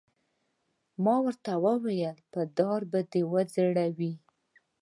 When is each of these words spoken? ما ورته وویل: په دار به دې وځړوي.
ما 1.03 1.15
ورته 1.25 1.51
وویل: 1.65 2.17
په 2.31 2.41
دار 2.57 2.81
به 2.91 2.99
دې 3.11 3.21
وځړوي. 3.31 4.13